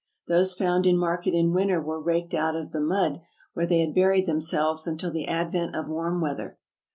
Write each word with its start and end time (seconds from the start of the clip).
Those 0.27 0.55
found 0.55 0.87
in 0.87 0.97
market 0.97 1.35
in 1.35 1.53
winter 1.53 1.79
were 1.79 2.01
raked 2.01 2.33
out 2.33 2.55
of 2.55 2.71
the 2.71 2.81
mud, 2.81 3.21
where 3.53 3.67
they 3.67 3.81
had 3.81 3.93
buried 3.93 4.25
themselves 4.25 4.87
until 4.87 5.11
the 5.11 5.27
advent 5.27 5.75
of 5.75 5.87
warm 5.87 6.19
weather. 6.21 6.57